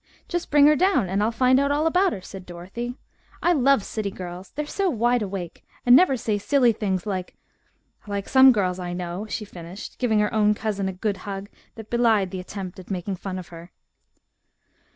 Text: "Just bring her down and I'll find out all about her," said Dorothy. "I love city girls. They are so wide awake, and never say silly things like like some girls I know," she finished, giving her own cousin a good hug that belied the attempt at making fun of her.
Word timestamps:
"Just 0.27 0.49
bring 0.49 0.65
her 0.65 0.75
down 0.75 1.09
and 1.09 1.21
I'll 1.21 1.31
find 1.31 1.59
out 1.59 1.69
all 1.69 1.85
about 1.85 2.11
her," 2.11 2.21
said 2.21 2.43
Dorothy. 2.43 2.95
"I 3.43 3.53
love 3.53 3.83
city 3.83 4.09
girls. 4.09 4.49
They 4.49 4.63
are 4.63 4.65
so 4.65 4.89
wide 4.89 5.21
awake, 5.21 5.63
and 5.85 5.95
never 5.95 6.17
say 6.17 6.39
silly 6.39 6.71
things 6.73 7.05
like 7.05 7.35
like 8.07 8.27
some 8.27 8.51
girls 8.51 8.79
I 8.79 8.93
know," 8.93 9.27
she 9.27 9.45
finished, 9.45 9.99
giving 9.99 10.17
her 10.17 10.33
own 10.33 10.55
cousin 10.55 10.89
a 10.89 10.91
good 10.91 11.17
hug 11.17 11.49
that 11.75 11.91
belied 11.91 12.31
the 12.31 12.39
attempt 12.39 12.79
at 12.79 12.89
making 12.89 13.17
fun 13.17 13.37
of 13.37 13.49
her. 13.49 13.71